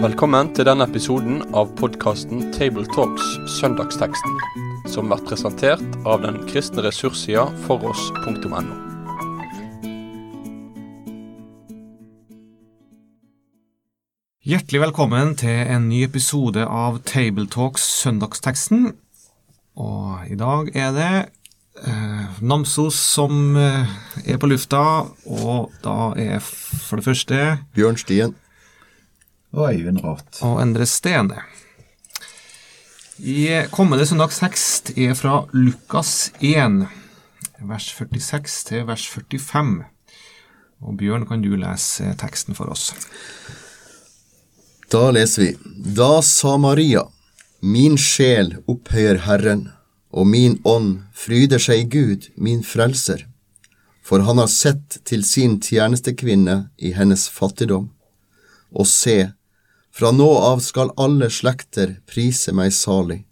[0.00, 3.26] Velkommen til denne episoden av podkasten Tabletalks
[3.58, 4.36] Søndagsteksten,
[4.88, 8.60] som blir presentert av den kristne ressurssida foross.no.
[14.40, 18.94] Hjertelig velkommen til en ny episode av Tabletalks Søndagsteksten.
[19.76, 21.12] Og i dag er det
[22.40, 23.88] Namsos som eh,
[24.24, 24.82] er på lufta,
[25.28, 27.40] og da er for det første
[27.76, 28.34] Bjørn Stien.
[29.52, 30.44] Og Øyvind Rath.
[30.46, 31.42] og Endre Stene.
[33.18, 36.86] I kommende søndagstekst er fra Lukas 1,
[37.68, 39.84] vers 46 til vers 45.
[40.80, 42.94] Og Bjørn, kan du lese teksten for oss?
[44.90, 45.50] Da leser vi.
[45.96, 47.04] Da sa Maria,
[47.60, 49.68] min sjel opphøyer Herren,
[50.10, 53.26] og min ånd fryder seg i Gud, min frelser,
[54.02, 57.90] for han har sett til sin tjenestekvinne i hennes fattigdom.
[58.74, 59.30] Og se,
[59.94, 63.22] fra nå av skal alle slekter prise meg salig,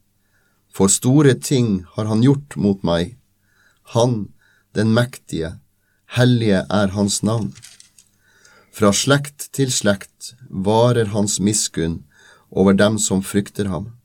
[0.70, 3.16] for store ting har han gjort mot meg.
[3.94, 4.28] Han,
[4.74, 5.56] den mektige,
[6.14, 7.50] hellige er hans navn.
[8.70, 12.04] Fra slekt til slekt varer hans miskunn
[12.50, 13.97] over dem som frykter ham.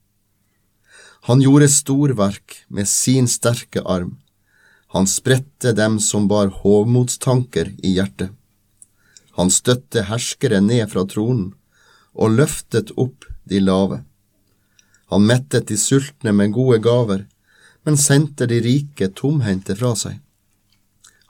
[1.24, 4.18] Han gjorde storverk med sin sterke arm.
[4.88, 8.34] Han spredte dem som bar hovmodstanker i hjertet.
[9.40, 11.54] Han støtte herskere ned fra tronen
[12.14, 14.02] og løftet opp de lave.
[15.10, 17.26] Han mettet de sultne med gode gaver,
[17.88, 20.20] men sendte de rike tomhendte fra seg.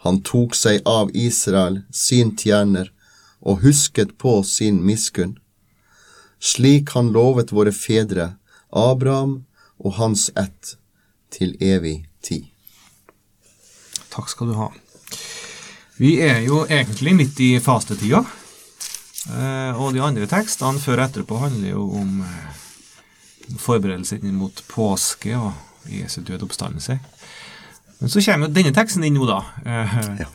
[0.03, 2.89] Han tok seg av Israel, sin tjener,
[3.45, 5.37] og husket på sin miskunn,
[6.39, 8.33] slik han lovet våre fedre,
[8.71, 9.43] Abraham
[9.79, 10.75] og hans ett,
[11.33, 12.45] til evig tid.
[14.13, 14.69] Takk skal du ha.
[15.97, 18.21] Vi er jo egentlig midt i fastetida.
[19.33, 22.57] Eh, og de andre tekstene før og etterpå handler jo om eh,
[23.61, 25.53] forberedelser inn mot påske og
[25.89, 26.99] Jesu død oppstandelse.
[27.99, 29.41] Men så kommer jo denne teksten inn nå, da.
[30.19, 30.27] Ja.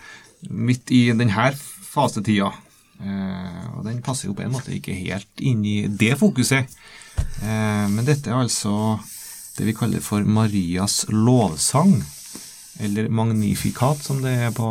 [0.49, 1.53] Midt i denne
[1.89, 2.53] fasetida.
[2.99, 6.67] Eh, og den passer jo på en måte ikke helt inn i det fokuset.
[7.43, 8.99] Eh, men dette er altså
[9.59, 11.97] det vi kaller for Marias lovsang,
[12.79, 14.71] eller magnifikat, som det er på,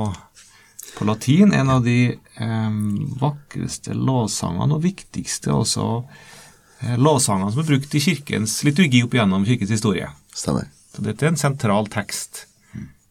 [0.95, 1.51] på latin.
[1.53, 2.77] En av de eh,
[3.19, 9.43] vakreste lovsangene og viktigste også eh, lovsangene som er brukt i kirkens liturgi opp gjennom
[9.47, 10.07] kirkens historie.
[10.31, 10.71] Stemmer.
[10.95, 12.45] Så dette er en sentral tekst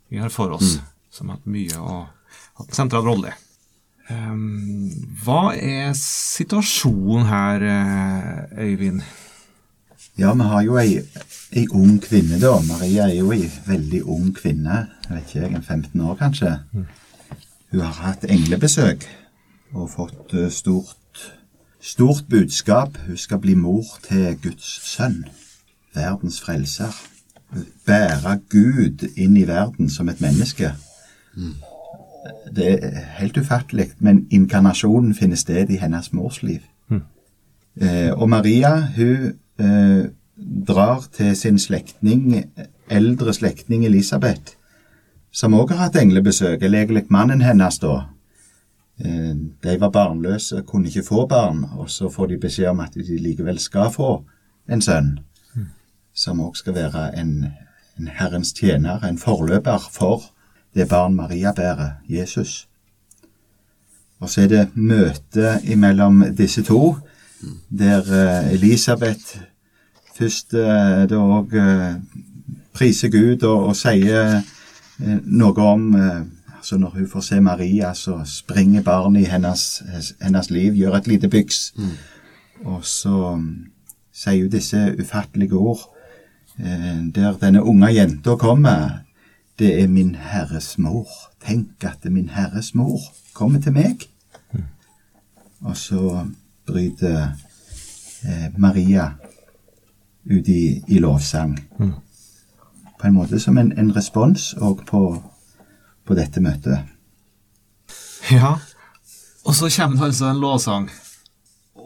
[0.08, 0.78] vi har for oss,
[1.12, 2.06] som har hatt mye og
[2.56, 3.34] hatt en sentral rolle.
[4.06, 4.86] Um,
[5.26, 9.02] hva er situasjonen her, eh, Øyvind?
[10.18, 11.00] Ja, vi har jo ei,
[11.52, 12.54] ei ung kvinne, da.
[12.64, 14.86] Maria er jo ei veldig ung kvinne.
[15.08, 16.52] Jeg vet ikke, jeg, en 15 år kanskje.
[17.70, 19.04] Hun har hatt englebesøk
[19.74, 21.20] og fått eh, stort,
[21.80, 22.96] stort budskap.
[23.06, 25.26] Hun skal bli mor til Guds sønn,
[25.94, 26.96] verdens frelser.
[27.86, 30.72] Bære Gud inn i verden som et menneske.
[32.56, 36.64] Det er helt ufattelig, men inkarnasjonen finner sted i hennes mors liv.
[37.76, 40.08] Eh, og Maria, hun eh,
[40.68, 42.44] drar til sin slektning,
[42.90, 44.56] eldre slektning Elisabeth,
[45.32, 48.06] som òg har hatt englebesøk, eller egentlig mannen hennes da.
[49.04, 52.94] Eh, de var barnløse, kunne ikke få barn, og så får de beskjed om at
[52.94, 54.22] de likevel skal få
[54.68, 55.18] en sønn,
[56.14, 57.34] som òg skal være en,
[57.98, 60.30] en Herrens tjener, en forløper for
[60.76, 62.68] det barn Maria bærer, Jesus.
[64.20, 66.96] Og så er det møte mellom disse to,
[67.68, 69.38] der eh, Elisabeth
[70.16, 71.98] først eh, da òg eh,
[72.76, 74.40] priser Gud og, og sier
[74.98, 75.92] noe om
[76.56, 79.82] Altså når hun får se Maria, så springer barnet i hennes,
[80.18, 81.60] hennes liv, gjør et lite byks.
[82.64, 83.68] Og så mm,
[84.10, 85.84] sier hun disse ufattelige ord,
[87.14, 89.04] der denne unge jenta kommer.
[89.58, 91.06] Det er min Herres mor.
[91.46, 92.98] Tenk at min Herres mor
[93.34, 94.08] kommer til meg.
[95.60, 96.26] Og så
[96.66, 97.32] bryter
[98.26, 99.12] eh, Maria
[100.26, 101.56] ut i, i lovsang.
[102.96, 105.02] På en måte som en, en respons òg på,
[106.06, 106.92] på dette møtet.
[108.32, 108.56] Ja,
[109.46, 110.88] og så kommer det altså en lovsang.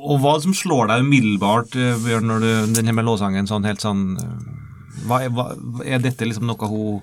[0.01, 3.85] Og hva som slår deg umiddelbart, eh, Bjørn, når du, denne med lovsangen sånn helt
[3.85, 4.61] sånn eh,
[5.07, 5.51] hva er, hva,
[5.85, 7.01] er dette liksom noe hun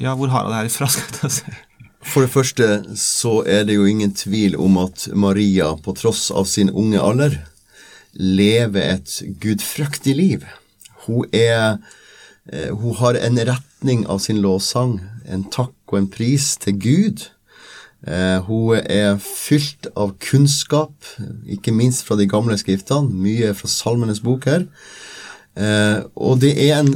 [0.00, 1.56] Ja, hvor har hun det her ifra, skal jeg ta si?
[2.06, 2.66] For det første
[2.98, 7.40] så er det jo ingen tvil om at Maria, på tross av sin unge alder,
[8.16, 10.44] lever et gudfryktig liv.
[11.06, 11.78] Hun er
[12.52, 17.26] eh, Hun har en retning av sin lovsang, en takk og en pris til Gud.
[18.06, 20.94] Eh, hun er fylt av kunnskap,
[21.48, 23.10] ikke minst fra de gamle skriftene.
[23.10, 24.68] Mye fra Salmenes bok her.
[25.56, 26.94] Eh, og det er en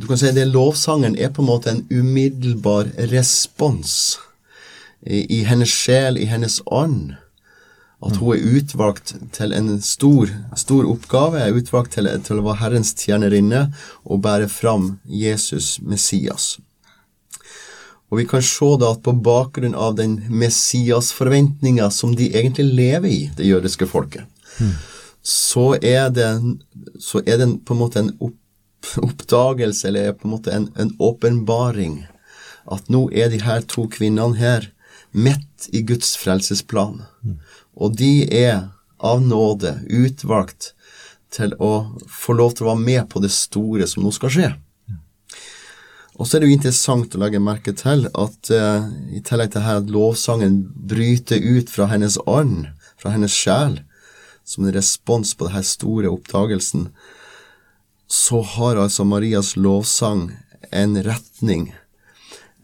[0.00, 4.18] Du kan si det lovsangen er på en måte en umiddelbar respons
[5.00, 7.14] i, i hennes sjel, i hennes ånd.
[8.04, 12.60] At hun er utvalgt til en stor, stor oppgave, er utvalgt til, til å være
[12.60, 13.70] Herrens tjenerinne
[14.04, 16.58] og bære fram Jesus Messias.
[18.10, 23.10] Og vi kan se da at på bakgrunn av den Messias-forventninga som de egentlig lever
[23.10, 24.28] i, det jødiske folket,
[25.26, 26.28] så, er det,
[27.02, 28.36] så er det på en måte en opp,
[29.02, 32.04] oppdagelse, eller på en måte en, en åpenbaring,
[32.66, 34.70] at nå er de her to kvinnene her
[35.16, 37.04] midt i Guds frelsesplan.
[37.76, 38.68] Og de er
[38.98, 40.72] av nåde utvalgt
[41.32, 41.72] til å
[42.10, 44.52] få lov til å være med på det store som nå skal skje.
[46.16, 49.66] Og så er det jo interessant å legge merke til at uh, i tillegg til
[49.66, 53.82] her at lovsangen bryter ut fra hennes ånd, fra hennes sjel,
[54.46, 56.88] som en respons på denne store oppdagelsen,
[58.06, 60.30] så har altså Marias lovsang
[60.70, 61.72] en retning.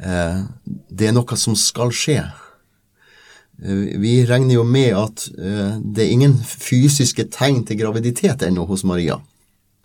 [0.03, 0.47] Uh,
[0.91, 2.21] det er noe som skal skje.
[3.62, 8.87] Uh, vi regner jo med at det er ingen fysiske tegn til graviditet ennå hos
[8.87, 9.21] Maria.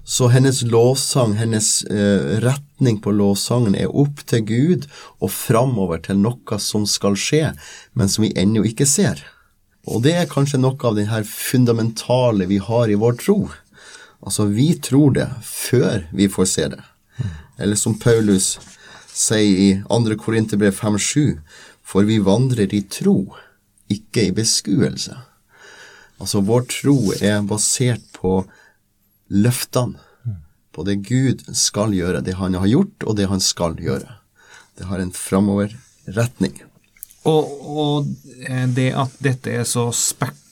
[0.07, 4.85] Så hennes lovsang, hennes eh, retning på lovsangen er opp til Gud
[5.19, 7.49] og framover til noe som skal skje,
[7.91, 9.19] men som vi ennå ikke ser.
[9.83, 13.35] Og det er kanskje noe av det her fundamentale vi har i vår tro.
[14.23, 16.83] Altså, vi tror det før vi får se det.
[17.57, 18.57] Eller som Paulus
[19.17, 20.17] sier i 2.
[20.21, 21.39] Korinterbrev 5,7,
[21.85, 23.33] for vi vandrer i tro,
[23.89, 25.15] ikke i beskuelse.
[26.17, 28.41] Altså, vår tro er basert på
[29.29, 30.01] løftene
[30.77, 34.19] på det Gud skal gjøre, det han har gjort, og det han skal gjøre.
[34.77, 36.59] Det har en framoverretning.
[37.25, 38.11] Og, og
[38.77, 39.89] det at dette er så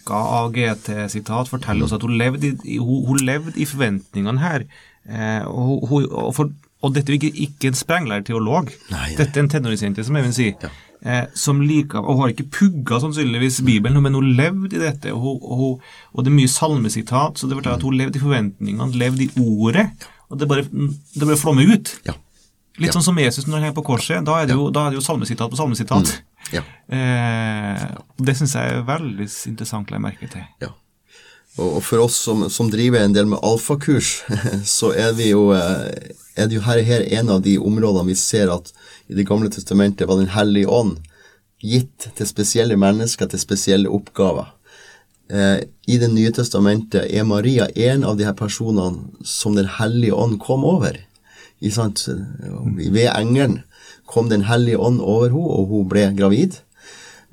[0.06, 4.66] spekka av GT-sitat, forteller oss at hun levde i, hun, hun levde i forventningene her.
[5.07, 8.69] Eh, og, hun, og, for, og, dette er ikke, ikke en sprenglærer teolog.
[8.92, 9.16] Nei, nei.
[9.18, 10.52] Dette er en tenåringsjente, som jeg vil si.
[10.62, 10.69] Ja.
[11.06, 15.13] Eh, som liker, og har ikke pugga sannsynligvis Bibelen, men hun levde i dette.
[15.13, 18.19] Og, hun, og, hun, og det er mye salmesitat, så det forteller at hun levde
[18.19, 19.90] i forventningene, levde i ordet.
[20.30, 21.98] Og det bare, det bare flommer ut.
[22.07, 22.18] Ja.
[22.77, 22.94] Litt Ja.
[22.98, 24.25] sånn som Jesus når han er på korset.
[24.25, 24.88] Da er det jo, ja.
[24.88, 26.22] er det jo salmesitat på salmesitat.
[26.51, 26.62] Ja.
[26.92, 27.86] Eh,
[28.19, 30.44] det syns jeg er veldig interessant å legge merke til.
[30.62, 30.74] Ja.
[31.57, 34.24] Og og for oss som, som driver en del med alfakurs,
[34.77, 38.16] så er vi jo eh, er det jo her, her en av de områdene vi
[38.19, 38.74] ser at
[39.07, 40.98] i Det gamle testamentet var Den hellige ånd
[41.63, 44.51] gitt til spesielle mennesker, til spesielle oppgaver.
[45.31, 50.13] Eh, I Det nye testamentet er Maria en av de her personene som Den hellige
[50.13, 51.00] ånd kom over.
[51.72, 52.07] Sant?
[52.07, 53.62] Ved engelen
[54.06, 56.60] kom Den hellige ånd over henne, og hun ble gravid.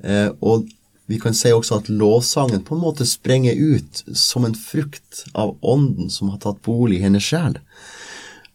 [0.03, 0.69] Eh, og
[1.11, 5.57] vi kan si også at lovsangen på en måte sprenger ut som en frukt av
[5.61, 7.59] ånden som har tatt bolig i hennes sjel.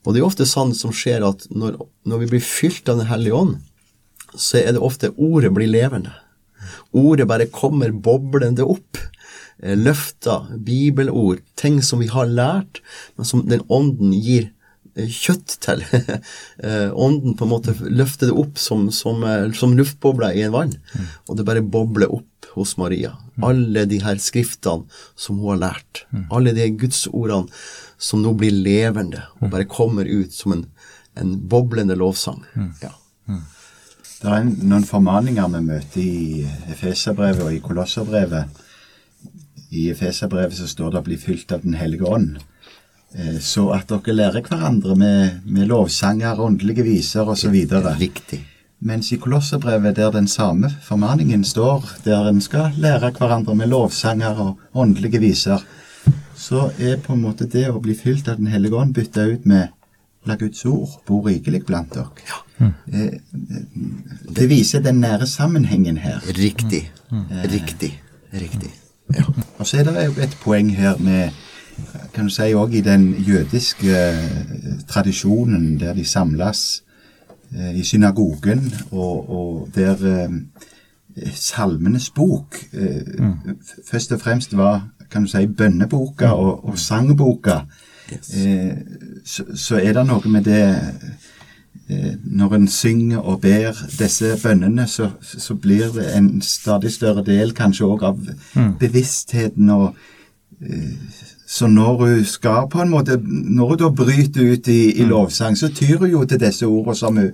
[0.05, 1.76] Og det er ofte sånn som skjer at når,
[2.09, 3.59] når vi blir fylt av Den hellige ånd,
[4.35, 6.15] så er det ofte ordet blir levende.
[6.97, 8.99] Ordet bare kommer boblende opp.
[9.61, 12.81] Eh, Løfter, bibelord, ting som vi har lært,
[13.17, 14.50] men som den ånden gir
[15.06, 15.84] kjøtt til.
[16.58, 20.50] Eh, ånden på en måte løfter det opp som, som, eh, som luftbobler i en
[20.50, 20.72] vann,
[21.30, 23.12] og det bare bobler opp hos Maria.
[23.46, 26.02] Alle de her skriftene som hun har lært,
[26.34, 27.46] alle de gudsordene
[27.98, 30.67] som nå blir levende og bare kommer ut som en,
[31.14, 32.43] en boblende lovsang.
[32.82, 32.90] Ja.
[34.19, 38.62] Det er en, noen formaninger vi møter i Efeserbrevet og i Kolosserbrevet.
[39.70, 42.40] I Efeserbrevet så står det bli fylt av Den hellige ånd.
[43.15, 47.55] Eh, Så at dere lærer hverandre med, med lovsanger, åndelige viser osv.
[48.00, 48.41] Riktig.
[48.81, 54.38] Mens i Kolosserbrevet, der den samme formaningen står, der en skal lære hverandre med lovsanger
[54.38, 55.65] og åndelige viser,
[56.36, 59.46] så er på en måte det å bli fylt av Den hellige ånd bytta ut
[59.46, 59.69] med
[60.27, 62.38] La Guds ord bo rikelig blant dere.
[62.93, 63.19] Eh,
[64.36, 66.20] Det viser den nære sammenhengen her.
[66.36, 66.91] Riktig.
[67.50, 67.93] Riktig.
[68.32, 68.70] Riktig.
[69.17, 69.24] Ja.
[69.58, 71.31] Og så er det jo et poeng her med
[72.19, 76.82] kan du si òg i den jødiske eh, tradisjonen der de samles
[77.55, 80.35] eh, i synagogen, og, og der eh,
[81.35, 83.32] Salmenes bok mm.
[83.91, 87.61] først og fremst var kan du si, bønneboka og, og sangboka,
[88.08, 88.31] Yes.
[89.25, 90.63] så, så er det noe med det
[92.25, 97.53] Når en synger og ber disse bønnene, så, så blir det en stadig større del
[97.53, 98.23] kanskje òg av
[98.81, 99.99] bevisstheten og
[101.48, 105.56] så når hun skal på en måte Når hun da bryter ut i, i lovsang,
[105.56, 107.32] så tyr hun jo til disse ordene som hun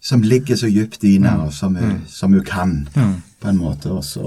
[0.00, 2.88] som ligger så dypt i henne, og som hun, som hun kan,
[3.40, 3.92] på en måte.
[3.92, 4.24] Og så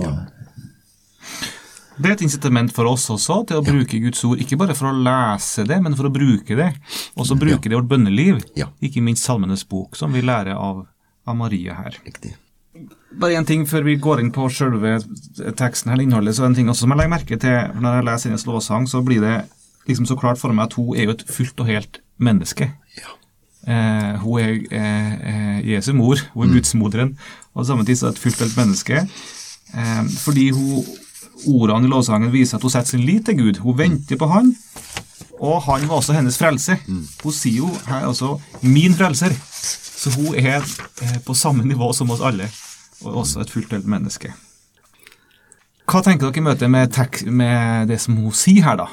[1.98, 4.90] Det er et incitament for oss også til å bruke Guds ord, ikke bare for
[4.90, 6.72] å lese det, men for å bruke det.
[7.18, 8.42] Og så bruke det i vårt bønneliv,
[8.82, 10.86] ikke minst Salmenes bok, som vi lærer av,
[11.26, 11.98] av Maria her.
[12.06, 12.34] Riktig.
[13.20, 14.96] Bare en ting før vi går inn på selve
[15.60, 18.00] teksten her, innholdet, så er det en ting også som jeg legger merke til når
[18.00, 19.36] jeg leser hennes lovsang, så blir det
[19.90, 22.72] liksom så klart for meg at hun er jo et fullt og helt menneske.
[23.64, 27.14] Eh, hun er eh, eh, Jesu mor, hun er gudsmoderen,
[27.54, 29.06] og samtidig så er hun et fullt og helt menneske.
[29.74, 30.84] Eh, fordi hun,
[31.54, 33.62] ordene i lovsangen viser at hun setter sin lit til Gud.
[33.64, 34.56] Hun venter på Han,
[35.40, 36.78] og han var også hennes frelse.
[37.24, 39.36] Hun sier jo her også 'min frelser'.
[40.04, 40.60] Så hun er
[41.02, 42.50] eh, på samme nivå som oss alle,
[43.06, 44.34] og også et fullt helt menneske.
[45.90, 46.96] Hva tenker dere i møte med,
[47.28, 48.88] med det som hun sier her, da?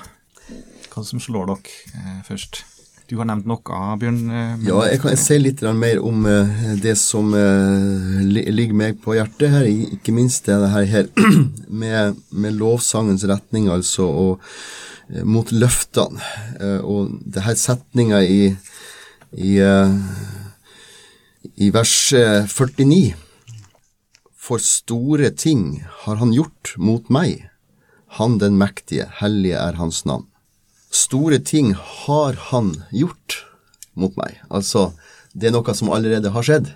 [0.91, 2.65] Hva som slår dere eh, først?
[3.11, 4.19] Du har nevnt noe, Bjørn.
[4.31, 9.01] eh, men- Ja, jeg kan si litt mer om eh, det som eh, ligger meg
[9.03, 11.09] på hjertet her, ikke minst det her,
[11.83, 14.41] med, med lovsangens retning, altså, og
[15.27, 16.21] mot løftene.
[16.87, 18.53] Og det her setninga i,
[19.35, 19.57] i,
[21.67, 23.15] i vers eh, 49.
[24.51, 27.47] For store ting har han gjort mot meg,
[28.19, 30.27] han den mektige, hellige er hans navn
[30.91, 33.45] store ting har han gjort
[33.95, 34.39] mot meg.
[34.51, 34.91] Altså,
[35.33, 36.73] det er noe som allerede har skjedd,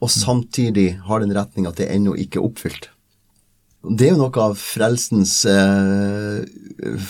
[0.00, 2.90] og samtidig har den retning at det er ennå ikke oppfylt.
[3.80, 6.42] Det er jo noe av frelsens eh,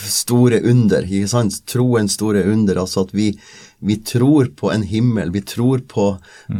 [0.06, 1.56] store under, ikke sant?
[1.66, 3.32] Troens store under, altså at vi,
[3.80, 6.06] vi tror på en himmel, vi tror på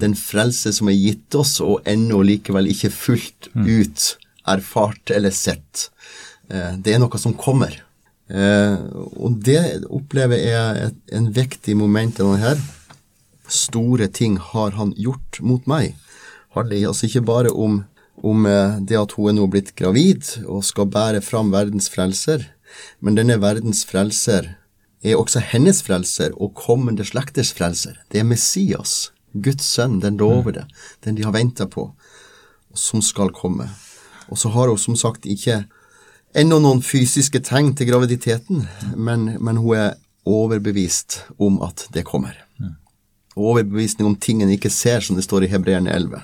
[0.01, 4.07] den frelse som er gitt oss, og ennå likevel ikke fullt ut
[4.49, 5.91] erfart eller sett.
[6.49, 7.77] Eh, det er noe som kommer.
[8.31, 8.77] Eh,
[9.19, 12.61] og det opplever jeg et, en viktig moment i denne her.
[13.51, 15.97] Store ting har han gjort mot meg.
[16.55, 17.83] Handler altså ikke bare om,
[18.23, 22.49] om eh, det at hun er nå blitt gravid og skal bære fram verdens frelser,
[23.03, 24.55] men denne verdens frelser
[25.03, 27.97] er også hennes frelser og kommende slekters frelser.
[28.13, 30.67] Det er Messias, Guds sønn, den lovede,
[31.05, 31.91] den de har venta på,
[32.75, 33.69] som skal komme.
[34.29, 35.65] Og så har hun som sagt ikke
[36.37, 38.67] ennå noen fysiske tegn til graviditeten,
[38.97, 42.37] men, men hun er overbevist om at det kommer.
[43.41, 46.23] Overbevisning om ting en ikke ser, som det står i Hebreerne 11.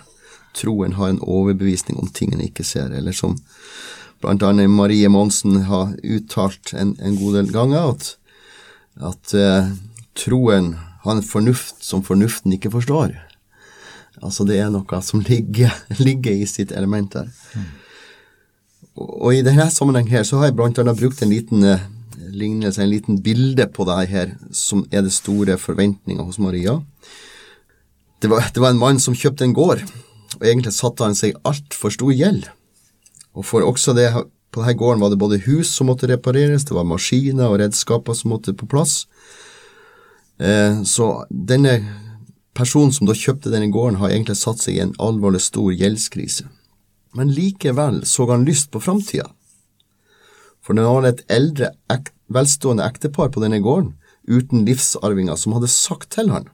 [0.56, 3.37] Troen har en overbevisning om ting en ikke ser, eller som
[4.26, 8.16] annet Marie Monsen har uttalt en, en god del ganger, at,
[8.96, 9.72] at eh,
[10.16, 10.74] troen
[11.04, 13.14] har en fornuft som fornuften ikke forstår.
[14.24, 15.74] Altså det er noe som ligger,
[16.06, 17.28] ligger i sitt element der.
[18.96, 21.84] Og i denne sammenheng her så har jeg blant annet brukt en liten eh,
[22.32, 26.78] lignelse, en liten bilde på det her, som er det store forventninga hos Maria.
[28.22, 29.84] Det var, det var en mann som kjøpte en gård,
[30.38, 32.48] og egentlig satte han seg altfor stor gjeld.
[33.36, 34.08] Og for også det,
[34.56, 38.16] på denne gården var det både hus som måtte repareres, det var maskiner og redskaper
[38.16, 39.04] som måtte på plass.
[40.40, 41.75] Eh, så denne
[42.56, 46.48] personen som da kjøpte denne gården, har egentlig satt seg i en alvorlig stor gjeldskrise.
[47.12, 49.28] Men likevel så han lyst på framtida.
[50.64, 53.92] For det var et eldre, ek velstående ektepar på denne gården,
[54.25, 56.48] uten livsarvinger, som hadde sagt til han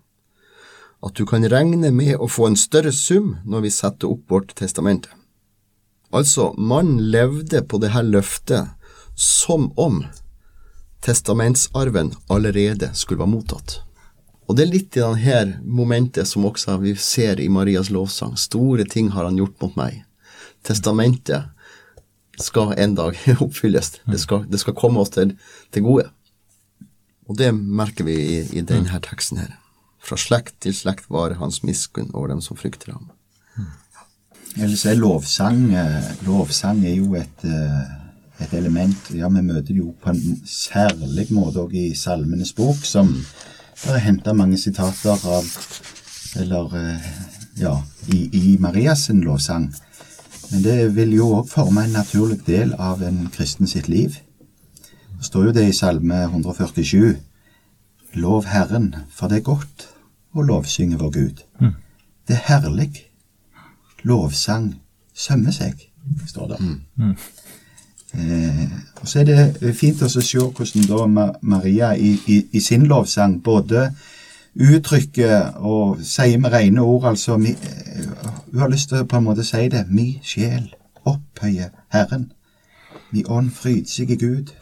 [1.02, 4.52] at du kan regne med å få en større sum når vi setter opp vårt
[4.54, 5.11] testamente.
[6.12, 8.69] Altså, mannen levde på det her løftet
[9.16, 10.02] som om
[11.02, 13.81] testamentsarven allerede skulle være mottatt.
[14.47, 18.37] Og det er litt i denne momentet som også vi ser i Marias lovsang.
[18.37, 20.02] Store ting har han gjort mot meg.
[20.66, 21.49] Testamentet
[22.42, 23.95] skal en dag oppfylles.
[24.04, 25.33] Det skal, det skal komme oss til,
[25.73, 26.11] til gode.
[27.31, 29.57] Og det merker vi i, i denne teksten her.
[30.02, 33.11] Fra slekt til slekt varer hans miskunn over dem som frykter ham.
[34.61, 39.78] Ellers er lovsang eh, Lovsang er jo et, eh, et element Ja, vi møter det
[39.78, 43.14] jo på en særlig måte òg i Salmenes bok, som
[43.82, 45.49] der er henta mange sitater av
[46.37, 47.06] Eller eh,
[47.62, 47.78] ja,
[48.12, 49.71] i, i Marias sin lovsang.
[50.50, 54.18] Men det vil jo òg forme en naturlig del av en kristen sitt liv.
[55.16, 57.16] Det står jo det i Salme 147.
[58.21, 59.87] Lov Herren, for det er godt
[60.37, 61.42] å lovsynge vår Gud.
[62.28, 63.12] Det er herlig.
[64.04, 64.75] Lovsang
[65.14, 65.88] sømmer seg,
[66.26, 66.59] står det.
[68.14, 68.64] Eh,
[69.00, 69.25] og så er
[69.61, 73.87] det fint å se hvordan da Maria i, i, i sin lovsang både
[74.61, 78.09] uttrykker og sier med rene ord altså mi, eh,
[78.52, 79.87] Hun har lyst til å på en måte si det.
[79.88, 80.66] Mi sjel
[81.09, 82.26] opphøyer Herren.
[83.12, 84.52] Mi ånd fryder seg i Gud.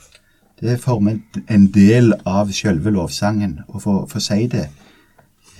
[0.60, 4.68] Det former en- en del av selve lovsangen å få, få si det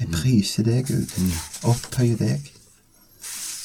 [0.00, 1.10] Jeg priser deg, Gud.
[1.64, 2.40] Opphøyer deg.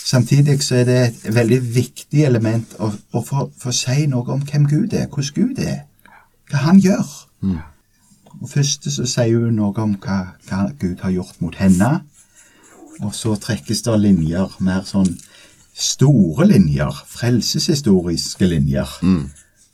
[0.05, 4.43] Samtidig så er det et veldig viktig element å, å få, få si noe om
[4.45, 5.79] hvem Gud er, hvordan Gud er,
[6.51, 7.13] hva han gjør.
[8.41, 12.03] Og Først så sier hun noe om hva, hva Gud har gjort mot henne.
[13.01, 15.09] Og så trekkes det linjer, mer sånn
[15.75, 18.93] store linjer, frelseshistoriske linjer.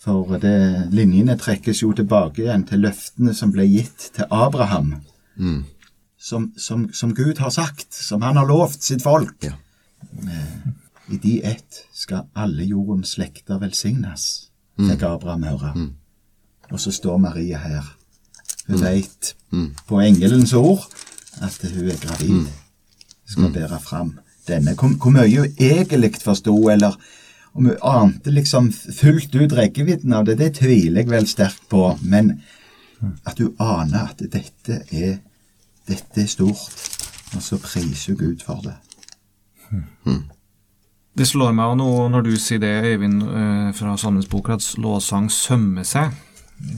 [0.01, 0.53] For det,
[0.95, 4.95] linjene trekkes jo tilbake igjen til løftene som ble gitt til Abraham.
[6.21, 9.35] Som, som, som Gud har sagt, som han har lovt sitt folk.
[9.43, 9.57] Ja.
[11.11, 14.49] I de ett skal alle jordens slekter velsignes,
[14.79, 15.73] fikk Abraham høre.
[16.71, 17.97] Og så står Maria her.
[18.67, 19.35] Hun veit
[19.87, 20.85] på engelens ord
[21.41, 22.47] at hun er gravid.
[23.25, 24.75] Skal bære fram denne.
[24.75, 26.95] Hvor, hvor mye hun egentlig forsto, eller
[27.53, 31.97] om hun ante liksom fullt ut rekkevidden av det, det tviler jeg vel sterkt på.
[32.01, 32.41] Men
[33.25, 35.17] at hun aner at dette er,
[35.87, 36.71] dette er stort,
[37.35, 38.77] og så priser hun Gud for det.
[41.11, 45.27] Det slår meg nå når du sier det, Øyvind, eh, fra Salmens bok, at lovsang
[45.31, 46.13] sømmer seg.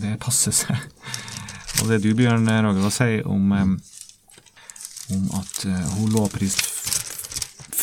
[0.01, 0.79] Det passer seg.
[1.81, 3.69] Og det du, Bjørn Ragnvald, sier om, eh,
[5.13, 6.71] om at eh, hun lovpriste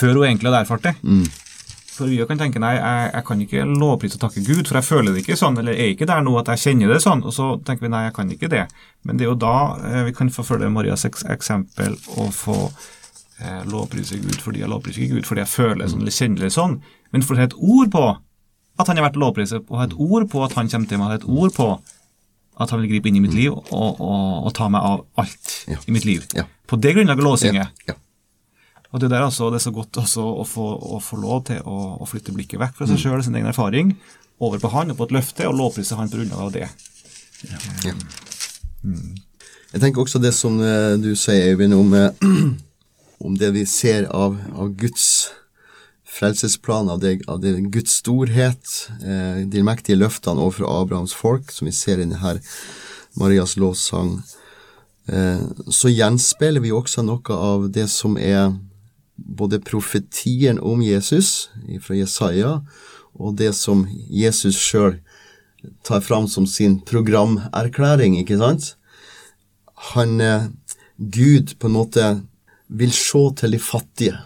[0.00, 0.94] før hun egentlig hadde erfart det.
[1.92, 4.86] For vi kan tenke nei, jeg, jeg kan ikke lovprise og takke Gud, for jeg
[4.86, 7.20] føler det ikke sånn, eller er ikke der nå at jeg kjenner det sånn.
[7.28, 8.62] Og så tenker vi nei, jeg kan ikke det.
[9.04, 9.58] Men det er jo da
[10.06, 12.56] vi kan få følge Marias eksempel og få
[13.40, 16.76] eh, lovpriser Gud fordi jeg lovpriser Gud fordi jeg føler sånn eller kjenner det sånn,
[17.12, 18.04] men for å ha et ord på
[18.80, 21.10] at han har vært lovpriset, og ha et ord på at han kommer til meg,
[21.12, 21.66] ha et ord på
[22.60, 25.56] at han vil gripe inn i mitt liv og, og, og ta meg av alt
[25.68, 25.76] Ja.
[25.88, 26.24] i mitt liv.
[26.36, 26.44] Ja.
[26.68, 27.68] På det grunnlaget lovsynger jeg.
[27.90, 27.94] Ja.
[28.90, 30.64] Og det der altså, det er så godt også å få,
[30.96, 33.92] å få lov til å, å flytte blikket vekk fra seg sjøl, sin egen erfaring,
[34.42, 36.66] over på han og på et løfte, og lovprise han på grunnlag av det.
[37.84, 37.94] Ja.
[39.70, 42.10] Jeg tenker også det som eh, du sier, Øyvind, om, eh,
[43.20, 45.28] om det vi ser av, av Guds
[46.10, 51.68] frelsesplan, av, det, av det Guds storhet, eh, de mektige løftene overfor Abrahams folk, som
[51.68, 52.38] vi ser i denne
[53.20, 54.16] Marias lovsang,
[55.06, 58.54] eh, så gjenspeiler vi også noe av det som er
[59.20, 61.50] både profetien om Jesus
[61.84, 62.60] fra Jesaja,
[63.20, 64.96] og det som Jesus sjøl
[65.84, 68.74] tar fram som sin programerklæring, ikke sant?
[69.92, 70.48] Han, eh,
[70.96, 72.08] Gud på en måte
[72.70, 74.18] vil se til de fattige.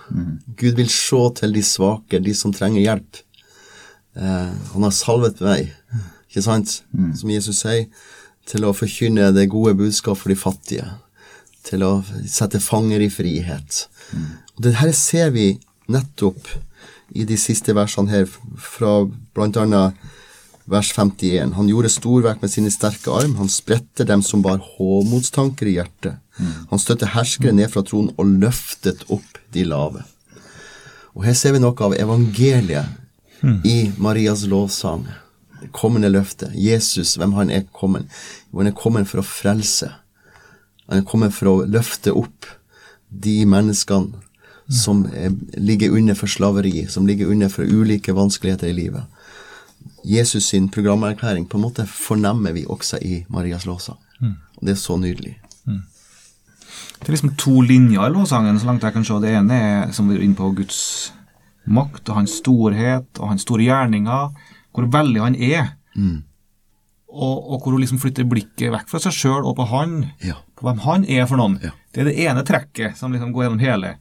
[0.59, 3.23] Gud vil se til de svake, de som trenger hjelp.
[4.17, 5.73] Eh, han har salvet meg,
[6.29, 6.83] ikke sant,
[7.19, 7.89] som Jesus sier,
[8.45, 10.87] til å forkynne det gode budskap for de fattige.
[11.65, 11.93] Til å
[12.29, 13.87] sette fanger i frihet.
[14.57, 15.55] Og det her ser vi
[15.89, 16.51] nettopp
[17.15, 18.29] i de siste versene her,
[18.59, 19.05] fra
[19.35, 19.97] blant annet
[20.71, 21.53] vers 51.
[21.57, 23.37] Han gjorde storverk med sine sterke arm.
[23.41, 26.21] Han spredte dem som bar håmodstanker i hjertet.
[26.71, 30.03] Han støtte herskere ned fra tronen og løftet opp de lave.
[31.15, 35.07] Og her ser vi noe av evangeliet i Marias lovsang.
[35.73, 36.51] Kommende løfte.
[36.59, 38.09] Jesus, hvem han er kommet.
[38.53, 39.93] Han er kommet for å frelse.
[40.89, 42.49] Han er kommet for å løfte opp
[43.09, 44.21] de menneskene
[44.69, 49.05] som eh, ligger under for slaveri, som ligger under for ulike vanskeligheter i livet.
[50.05, 53.99] Jesus sin programerklæring på en måte fornemmer vi også i Marias lovsang.
[54.23, 55.39] Og det er så nydelig.
[55.65, 59.17] Det er liksom to linjer i lovsangen, så langt jeg kan se.
[59.21, 61.13] Det ene er som vi er inne på Guds
[61.67, 64.31] makt og hans storhet og hans store gjerninger,
[64.75, 65.73] hvor veldig han er.
[67.15, 70.35] Og, og hvor hun liksom flytter blikket vekk fra seg sjøl og på han, Ja.
[70.59, 71.59] på hvem han er for noen.
[71.63, 71.71] Ja.
[71.95, 73.93] Det er det ene trekket som liksom går gjennom hele.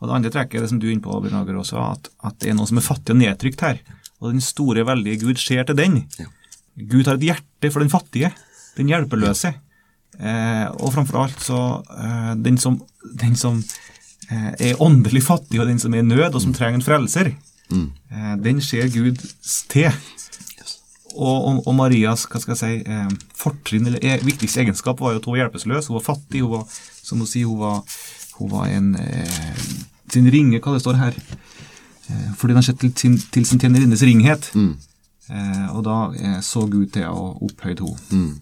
[0.00, 2.08] Og det andre trekket er det som du er inne på, Bjørn Ager, også, at,
[2.26, 3.78] at det er noen som er fattig og nedtrykt her.
[4.20, 6.02] Og den store, veldige Gud ser til den.
[6.18, 6.28] Ja.
[6.76, 8.32] Gud har et hjerte for den fattige,
[8.76, 9.54] den hjelpeløse.
[10.16, 11.60] Eh, og framfor alt så
[11.92, 12.78] eh, den som,
[13.20, 13.58] den som
[14.30, 17.34] eh, er åndelig fattig, og den som er i nød, og som trenger en frelser,
[17.72, 19.20] eh, den ser Gud
[19.68, 19.90] til.
[21.16, 25.14] Og, og, og Marias hva skal jeg si, eh, fortrinn, eller e viktigste egenskap, var
[25.14, 25.88] jo at hun var hjelpeløs.
[25.88, 26.44] Hun var fattig.
[26.44, 26.64] Hun var,
[27.02, 28.00] som hun sier, hun var,
[28.36, 29.60] hun var en eh,
[30.12, 31.16] sin ringe, hva det står her.
[32.10, 34.50] Eh, fordi han sett til sin, til sin tjenerinnes ringhet.
[35.26, 38.36] Eh, og da eh, så Gud til å opphøyde henne.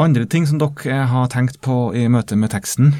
[0.00, 2.94] Andre ting som dere eh, har tenkt på i møte med teksten?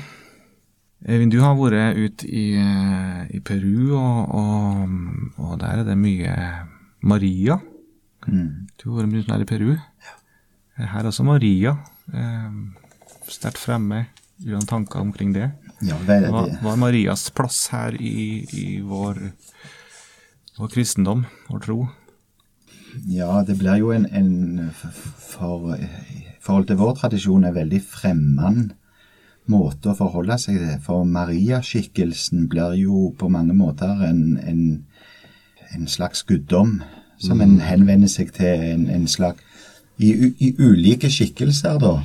[1.04, 4.94] Eivind, du har vært ute i, i Peru, og, og,
[5.36, 6.36] og der er det mye
[7.04, 7.58] Maria.
[8.24, 9.74] Du har vært mye nær i Peru.
[10.80, 11.76] Her er også Maria
[12.14, 12.56] eh,
[13.28, 14.06] sterkt fremme.
[14.42, 15.50] Gjør noen tanker omkring det?
[15.84, 16.30] Ja, det, det,
[16.62, 19.20] hva er Marias plass her i, i vår,
[20.58, 21.78] vår kristendom, vår tro?
[23.08, 25.76] ja, det blir jo en, en for,
[26.40, 28.74] forhold til vår tradisjon en veldig fremmed
[29.50, 30.82] måte å forholde seg til.
[30.84, 34.62] For Maria-skikkelsen blir jo på mange måter en, en,
[35.74, 36.78] en slags guddom
[37.20, 39.42] som en henvender seg til en, en slags
[40.02, 40.08] i,
[40.42, 42.00] I ulike skikkelser, da.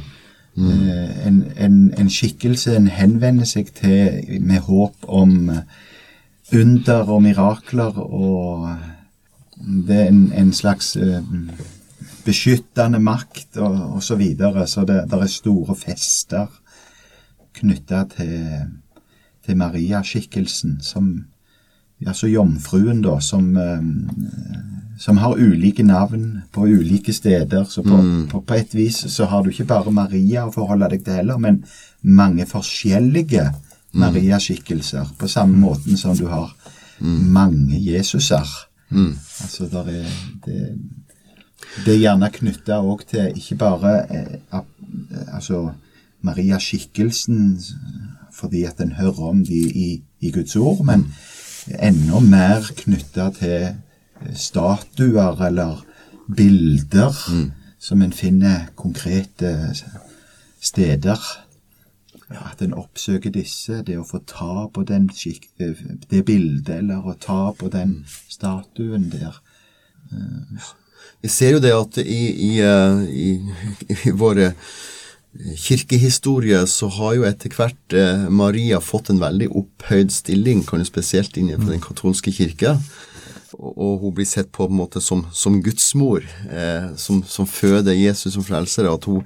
[0.59, 5.51] Eh, en, en, en skikkelse en henvender seg til med håp om
[6.53, 8.67] under og mirakler, og
[9.87, 11.23] det er en, en slags eh,
[12.25, 14.07] beskyttende makt og, osv.
[14.07, 14.67] så videre.
[14.67, 16.47] Så det, er store fester
[17.59, 18.69] knytta til,
[19.45, 21.13] til Maria-skikkelsen, som
[22.07, 23.81] Altså jomfruen, da, som, eh,
[24.99, 27.63] som har ulike navn på ulike steder.
[27.63, 27.97] Så på,
[28.31, 31.39] på, på, et vis så har du ikke bare Maria å forholde deg til heller,
[31.39, 31.61] men
[32.03, 33.47] mange forskjellige
[33.99, 35.15] Maria-skikkelser.
[35.17, 36.51] På samme måten som du har
[36.99, 38.47] mange Jesuser.
[39.41, 40.13] Altså, der er,
[40.45, 40.77] det,
[41.85, 44.61] det er gjerne knytta òg til ikke bare eh,
[45.31, 45.69] altså
[46.25, 47.59] Maria-skikkelsen
[48.35, 51.05] fordi at en hører om de i, i Guds ord, men
[51.75, 53.65] enda mer knytta til
[54.35, 55.83] statuer eller
[56.35, 57.51] bilder mm.
[57.79, 59.53] som en finner konkrete
[60.61, 61.19] steder.
[62.29, 67.15] Ja, at en oppsøker disse, det å få ta på den, det bildet, eller å
[67.17, 69.39] ta på den statuen der.
[71.21, 73.29] Vi ser jo det at i, i, eh, i,
[74.09, 74.53] i våre
[75.59, 80.87] kirkehistorie så har jo etter hvert eh, Maria fått en veldig opphøyd stilling, kan jo
[80.89, 82.77] spesielt innenfor den katolske kirke.
[83.57, 88.35] Og, hun blir sett på en måte som, som gudsmor, eh, som, som, føder Jesus
[88.35, 88.85] som frelser.
[88.91, 89.23] At hun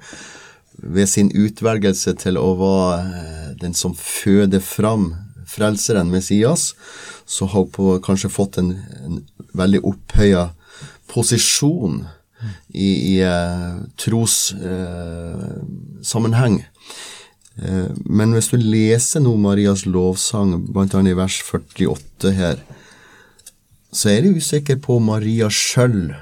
[0.80, 5.12] ved sin utvelgelse til å være eh, den som føder fram
[5.54, 6.74] frelseren Messias,
[7.26, 10.48] så har hun kanskje fått en, en veldig opphøya
[11.10, 12.06] posisjon
[12.68, 16.58] i, i eh, trossammenheng.
[16.58, 16.64] Uh,
[17.64, 21.00] uh, men hvis du leser nå Marias lovsang, bl.a.
[21.06, 22.58] i vers 48 her,
[23.94, 26.14] så er jeg usikker på om Maria sjøl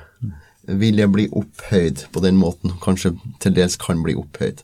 [0.68, 4.60] vil bli opphøyd på den måten kanskje til dels kan bli opphøyd.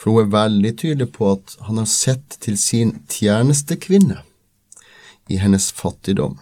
[0.00, 4.22] For hun er veldig tydelig på at han har sett til sin tjenestekvinne
[5.30, 6.40] i hennes fattigdom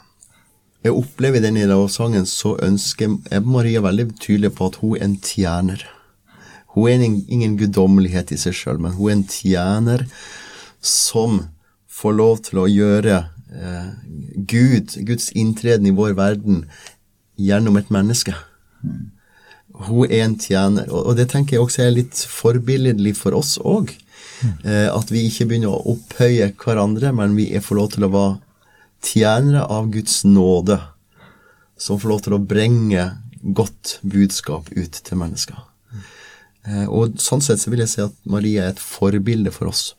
[0.86, 5.04] jeg opplever i denne sangen så ønsker Ebba Maria veldig tydelig på at hun er
[5.04, 5.82] en tjener.
[6.74, 10.06] Hun er ingen guddommelighet i seg sjøl, men hun er en tjener
[10.80, 11.40] som
[11.90, 13.18] får lov til å gjøre
[13.54, 13.88] eh,
[14.48, 16.64] Gud, Guds inntreden i vår verden,
[17.38, 18.34] gjennom et menneske.
[19.78, 23.94] Hun er en tjener, og, det tenker jeg også er litt forbilledlig for oss òg.
[24.64, 28.36] Eh, at vi ikke begynner å opphøye hverandre, men vi får lov til å være
[29.04, 30.78] tjenere av Guds nåde
[31.78, 33.04] som får lov til å bringe
[33.54, 35.58] godt budskap ut til mennesker.
[36.66, 39.92] Eh, og Sånn sett så vil jeg si at Maria er et forbilde for oss.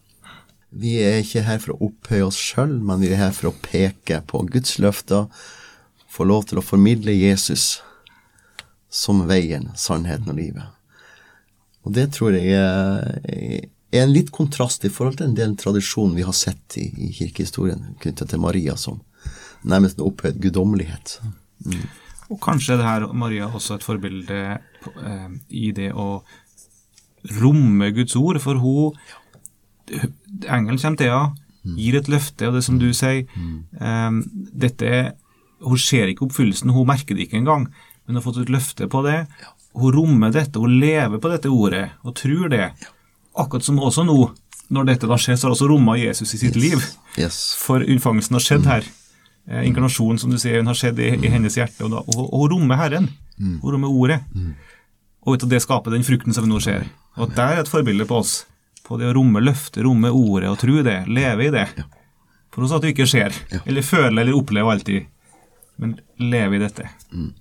[0.70, 3.58] Vi er ikke her for å opphøye oss sjøl, men vi er her for å
[3.64, 5.26] peke på Guds løfter,
[6.10, 7.80] få lov til å formidle Jesus
[8.90, 10.70] som veien, sannheten og livet.
[11.86, 16.14] Og det tror jeg er er en litt kontrast i forhold til en del tradisjon
[16.18, 19.02] vi har sett i, i kirkehistorien knyttet til Maria som
[19.66, 21.18] nærmest en opphøyd guddommelighet.
[21.66, 21.88] Mm.
[22.30, 26.22] Og kanskje det her Maria også et forbilde eh, i det å
[27.42, 29.00] romme Guds ord, for hun
[29.90, 31.46] Engelen kommer til henne,
[31.78, 33.26] gir et løfte, og det som du sier
[33.80, 34.22] um,
[34.54, 35.14] dette,
[35.60, 38.88] Hun ser ikke oppfyllelsen, hun merker det ikke engang, men hun har fått et løfte
[38.88, 39.26] på det.
[39.76, 42.70] Hun rommer dette, hun lever på dette ordet og tror det.
[43.36, 44.32] Akkurat som også nå,
[44.70, 46.80] når dette da skjer, så har også romma Jesus i sitt liv.
[47.20, 47.56] Yes.
[47.60, 48.88] For unnfangelsen har skjedd her.
[49.50, 51.84] Eh, inkarnasjonen, som du sier, hun har skjedd i, i hennes hjerte.
[51.88, 53.10] Og, da, og, og hun rommer Herren.
[53.40, 54.20] Hun rommer Ordet.
[55.26, 56.88] Og ut av det skaper den frukten som vi nå ser.
[57.20, 58.46] Og der er et forbilde på oss.
[58.86, 61.04] På det å romme løftet, romme Ordet og tro det.
[61.08, 61.68] Leve i det.
[62.54, 63.36] For oss at det ikke skjer.
[63.66, 65.08] Eller føle eller oppleve alltid.
[65.80, 66.90] Men leve i dette.
[67.14, 67.32] Mm.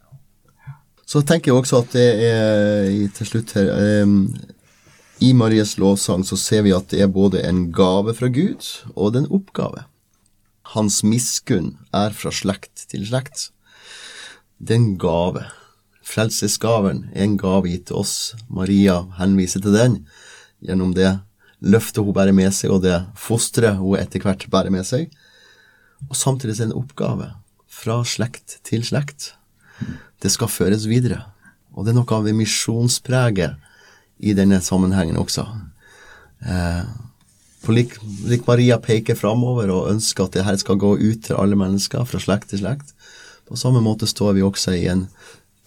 [1.09, 3.71] Så tenker jeg også at det er til slutt her
[5.19, 8.63] i Marias lovsang så ser vi at det er både en gave fra Gud
[8.95, 9.83] og en oppgave.
[10.75, 13.49] Hans miskunn er fra slekt til slekt.
[14.63, 15.43] Det er en gave.
[16.07, 18.15] Frelsesgaven er en gave gitt til oss.
[18.47, 19.99] Maria henviser til den
[20.63, 21.17] gjennom det
[21.61, 25.09] løftet hun bærer med seg, og det fosteret hun etter hvert bærer med seg.
[26.09, 27.33] Og samtidig er det en oppgave
[27.79, 29.33] fra slekt til slekt.
[30.23, 31.25] Det skal føres videre.
[31.75, 33.59] Og det er noe av misjonspreget
[34.19, 35.45] i denne sammenhengen også.
[36.43, 36.87] Eh,
[37.63, 37.95] på lik,
[38.27, 42.07] lik, Maria peker framover og ønsker at det her skal gå ut til alle mennesker,
[42.07, 42.95] fra slekt til slekt.
[43.49, 45.07] På samme måte står vi også i en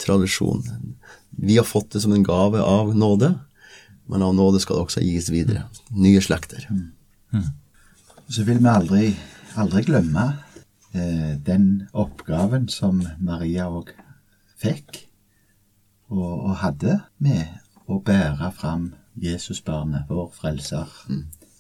[0.02, 0.64] tradisjon.
[1.32, 3.34] Vi har fått det som en gave av nåde,
[4.10, 5.66] men av nåde skal det også gis videre.
[5.92, 6.68] Nye slekter.
[8.32, 9.04] Så vil vi aldri,
[9.60, 10.26] aldri glemme
[10.94, 13.92] eh, den oppgaven som Maria òg
[14.62, 15.06] fikk
[16.12, 17.60] og, og hadde med
[17.92, 20.88] å bære fram Jesusbarnet, vår frelser,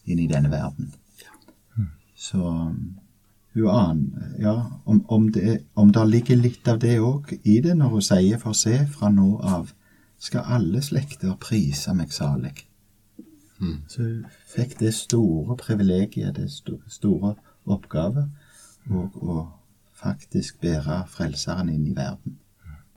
[0.07, 0.93] inn i denne verden.
[2.15, 2.39] Så
[3.53, 7.73] hun aner Ja, om, om, det, om det ligger litt av det òg i det
[7.75, 9.73] når hun sier for se, fra nå av
[10.21, 12.53] skal alle slekter prise meg salig.
[13.89, 17.35] Så hun fikk det store privilegiet, det sto- store
[17.69, 18.23] oppgave,
[18.89, 19.35] og å
[20.01, 22.37] faktisk bære Frelseren inn i verden.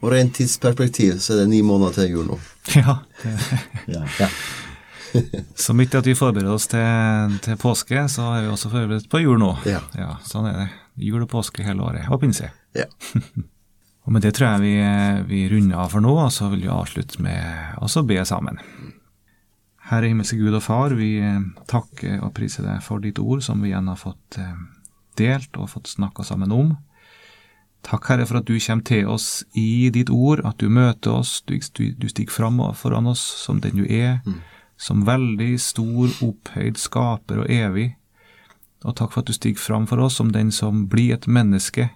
[0.01, 2.39] Og rent tidsperspektiv så er det ni måneder til jul nå.
[2.81, 2.97] Ja,
[3.89, 4.05] Ja.
[4.21, 4.29] Ja.
[5.55, 9.07] Så midt i at vi forbereder oss til, til påske, så er vi også forberedt
[9.13, 9.53] på jul nå.
[9.69, 10.17] Ja.
[10.27, 10.69] Sånn er det.
[11.07, 12.49] Jul og påske hele året, og pinse.
[12.75, 12.89] Ja.
[14.05, 14.75] Og med det tror jeg vi,
[15.31, 18.61] vi runder av for nå, og så vil vi avslutte med å be sammen.
[19.89, 23.61] Herre himmelske Gud og Far, vi eh, takker og priser deg for ditt ord, som
[23.61, 24.55] vi igjen har fått eh,
[25.21, 26.75] delt og fått snakka sammen om.
[27.85, 31.43] Takk, Herre, for at du kommer til oss i ditt ord, at du møter oss,
[31.45, 34.23] du, du, stiger fram foran oss som den du er,
[34.81, 37.91] som veldig stor, opphøyd skaper og evig.
[38.89, 41.91] Og takk for at du stiger fram for oss som den som blir et menneske,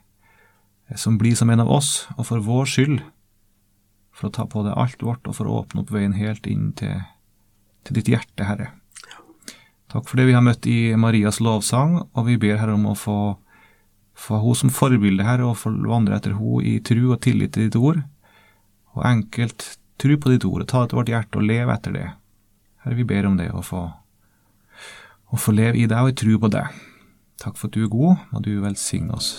[0.96, 3.00] som blir som en av oss, og for vår skyld,
[4.14, 6.72] for å ta på deg alt vårt og for å åpne opp veien helt inn
[6.78, 7.02] til,
[7.86, 8.70] til ditt hjerte, Herre.
[9.88, 12.96] Takk for det vi har møtt i Marias lovsang, og vi ber Herre om å
[12.98, 13.18] få,
[14.18, 17.68] få hun som forbilde, Herre, og få vandre etter hun i tru og tillit til
[17.68, 18.02] ditt ord,
[18.96, 19.70] og enkelt
[20.00, 22.06] tru på ditt ord, og ta det til vårt hjerte og leve etter det.
[22.84, 23.84] Herre, vi ber om det, å få,
[25.28, 26.84] å få leve i deg og i tru på deg.
[27.38, 29.38] Takk for at du er god, og du velsigne oss.